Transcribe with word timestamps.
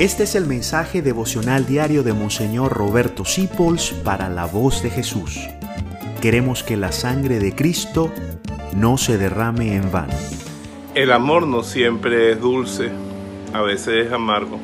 Este 0.00 0.22
es 0.22 0.34
el 0.34 0.46
mensaje 0.46 1.02
devocional 1.02 1.66
diario 1.66 2.02
de 2.02 2.14
Monseñor 2.14 2.72
Roberto 2.72 3.26
Sipols 3.26 3.90
para 4.02 4.30
la 4.30 4.46
voz 4.46 4.82
de 4.82 4.88
Jesús. 4.88 5.38
Queremos 6.22 6.62
que 6.62 6.78
la 6.78 6.90
sangre 6.90 7.38
de 7.38 7.54
Cristo 7.54 8.10
no 8.74 8.96
se 8.96 9.18
derrame 9.18 9.76
en 9.76 9.92
vano. 9.92 10.14
El 10.94 11.12
amor 11.12 11.46
no 11.46 11.62
siempre 11.62 12.32
es 12.32 12.40
dulce, 12.40 12.88
a 13.52 13.60
veces 13.60 14.06
es 14.06 14.12
amargo. 14.14 14.58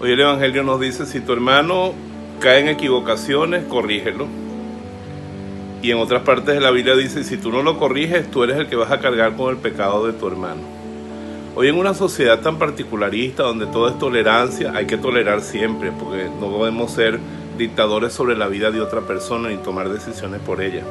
Hoy 0.00 0.12
el 0.12 0.20
Evangelio 0.20 0.62
nos 0.62 0.80
dice, 0.80 1.04
si 1.04 1.20
tu 1.20 1.34
hermano 1.34 1.92
cae 2.40 2.60
en 2.60 2.68
equivocaciones, 2.68 3.66
corrígelo. 3.66 4.26
Y 5.82 5.90
en 5.90 5.98
otras 5.98 6.22
partes 6.22 6.54
de 6.54 6.62
la 6.62 6.70
Biblia 6.70 6.96
dice, 6.96 7.24
si 7.24 7.36
tú 7.36 7.52
no 7.52 7.62
lo 7.62 7.78
corriges, 7.78 8.30
tú 8.30 8.42
eres 8.42 8.56
el 8.56 8.68
que 8.68 8.76
vas 8.76 8.90
a 8.90 9.00
cargar 9.00 9.36
con 9.36 9.50
el 9.50 9.58
pecado 9.58 10.06
de 10.06 10.14
tu 10.14 10.28
hermano. 10.28 10.81
Hoy 11.54 11.68
en 11.68 11.76
una 11.76 11.92
sociedad 11.92 12.40
tan 12.40 12.56
particularista, 12.56 13.42
donde 13.42 13.66
todo 13.66 13.86
es 13.86 13.98
tolerancia, 13.98 14.72
hay 14.74 14.86
que 14.86 14.96
tolerar 14.96 15.42
siempre, 15.42 15.92
porque 15.92 16.30
no 16.40 16.50
podemos 16.50 16.92
ser 16.92 17.18
dictadores 17.58 18.14
sobre 18.14 18.38
la 18.38 18.48
vida 18.48 18.70
de 18.70 18.80
otra 18.80 19.02
persona 19.02 19.50
ni 19.50 19.58
tomar 19.58 19.90
decisiones 19.90 20.40
por 20.40 20.62
ella. 20.62 20.82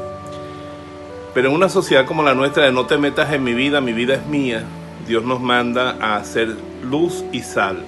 Pero 1.34 1.50
en 1.50 1.56
una 1.56 1.68
sociedad 1.68 2.06
como 2.06 2.22
la 2.22 2.36
nuestra 2.36 2.66
de 2.66 2.72
no 2.72 2.86
te 2.86 3.00
metas 3.00 3.34
en 3.34 3.44
mi 3.44 3.56
vida, 3.56 3.82
mi 3.82 3.92
vida 3.92 4.14
es 4.14 4.28
mía, 4.28 4.64
Dios 5.08 5.24
nos 5.24 5.42
manda 5.42 5.98
a 6.00 6.18
hacer 6.18 6.56
luz 6.84 7.26
y 7.32 7.40
sal. 7.40 7.84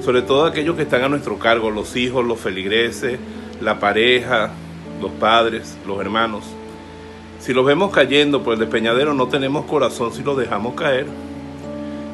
Sobre 0.00 0.22
todo 0.22 0.44
aquellos 0.44 0.76
que 0.76 0.82
están 0.82 1.02
a 1.02 1.08
nuestro 1.08 1.40
cargo, 1.40 1.68
los 1.68 1.96
hijos, 1.96 2.24
los 2.24 2.38
feligreses, 2.38 3.18
la 3.60 3.80
pareja, 3.80 4.52
los 5.02 5.10
padres, 5.10 5.76
los 5.84 6.00
hermanos. 6.00 6.44
Si 7.40 7.52
los 7.52 7.66
vemos 7.66 7.90
cayendo 7.90 8.44
por 8.44 8.52
el 8.52 8.60
despeñadero, 8.60 9.14
no 9.14 9.26
tenemos 9.26 9.66
corazón 9.66 10.12
si 10.12 10.22
los 10.22 10.38
dejamos 10.38 10.74
caer. 10.74 11.06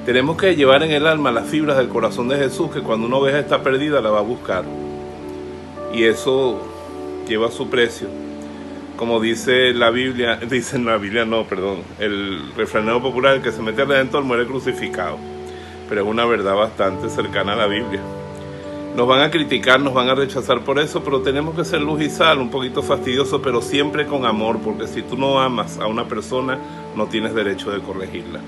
Tenemos 0.04 0.36
que 0.36 0.54
llevar 0.54 0.82
en 0.82 0.90
el 0.90 1.06
alma 1.06 1.32
las 1.32 1.48
fibras 1.48 1.76
del 1.78 1.88
corazón 1.88 2.28
de 2.28 2.36
Jesús, 2.36 2.70
que 2.70 2.80
cuando 2.80 3.06
una 3.06 3.16
oveja 3.16 3.38
está 3.38 3.62
perdida 3.62 4.00
la 4.00 4.10
va 4.10 4.18
a 4.18 4.22
buscar. 4.22 4.64
Y 5.92 6.04
eso 6.04 6.60
lleva 7.26 7.50
su 7.50 7.70
precio 7.70 8.08
como 8.96 9.20
dice 9.20 9.72
la 9.74 9.90
Biblia, 9.90 10.36
dice 10.48 10.78
la 10.78 10.96
Biblia 10.96 11.24
no, 11.24 11.44
perdón, 11.44 11.82
el 11.98 12.52
refranero 12.56 13.02
popular, 13.02 13.36
el 13.36 13.42
que 13.42 13.52
se 13.52 13.62
mete 13.62 13.82
al 13.82 13.88
redentor 13.88 14.24
muere 14.24 14.46
crucificado. 14.46 15.18
Pero 15.88 16.02
es 16.02 16.06
una 16.06 16.24
verdad 16.24 16.54
bastante 16.54 17.08
cercana 17.10 17.52
a 17.52 17.56
la 17.56 17.66
Biblia. 17.66 18.00
Nos 18.96 19.08
van 19.08 19.22
a 19.22 19.30
criticar, 19.30 19.80
nos 19.80 19.92
van 19.92 20.08
a 20.08 20.14
rechazar 20.14 20.60
por 20.60 20.78
eso, 20.78 21.02
pero 21.02 21.20
tenemos 21.20 21.56
que 21.56 21.64
ser 21.64 21.80
luz 21.80 22.00
y 22.00 22.10
sal, 22.10 22.38
un 22.38 22.50
poquito 22.50 22.82
fastidioso, 22.82 23.42
pero 23.42 23.60
siempre 23.60 24.06
con 24.06 24.24
amor, 24.24 24.60
porque 24.60 24.86
si 24.86 25.02
tú 25.02 25.16
no 25.16 25.40
amas 25.40 25.78
a 25.78 25.86
una 25.88 26.06
persona, 26.06 26.58
no 26.94 27.06
tienes 27.06 27.34
derecho 27.34 27.72
de 27.72 27.80
corregirla. 27.80 28.40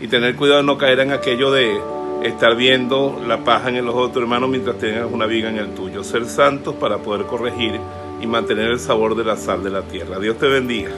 Y 0.00 0.08
tener 0.08 0.36
cuidado 0.36 0.60
de 0.60 0.66
no 0.66 0.76
caer 0.76 1.00
en 1.00 1.12
aquello 1.12 1.50
de 1.50 1.80
estar 2.24 2.56
viendo 2.56 3.22
la 3.26 3.44
paja 3.44 3.68
en 3.68 3.76
el 3.76 3.86
ojo 3.88 4.08
de 4.08 4.14
tu 4.14 4.20
hermano 4.20 4.48
mientras 4.48 4.78
tengas 4.78 5.06
una 5.10 5.26
viga 5.26 5.50
en 5.50 5.58
el 5.58 5.74
tuyo. 5.74 6.02
Ser 6.02 6.24
santos 6.26 6.74
para 6.74 6.98
poder 6.98 7.26
corregir 7.26 7.78
y 8.20 8.26
mantener 8.26 8.70
el 8.70 8.80
sabor 8.80 9.14
de 9.14 9.24
la 9.24 9.36
sal 9.36 9.62
de 9.62 9.70
la 9.70 9.82
tierra. 9.82 10.18
Dios 10.18 10.38
te 10.38 10.46
bendiga. 10.46 10.90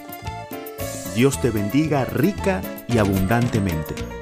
Dios 1.15 1.41
te 1.41 1.49
bendiga 1.51 2.05
rica 2.05 2.61
y 2.87 2.99
abundantemente. 2.99 4.12